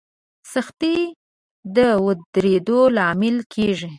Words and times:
سختي 0.53 0.97
د 1.75 1.77
ودرېدو 2.05 2.79
لامل 2.97 3.37
کېږي. 3.53 3.89